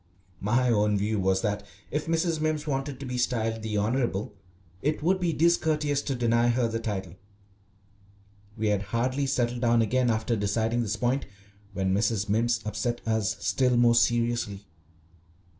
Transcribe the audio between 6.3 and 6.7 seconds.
her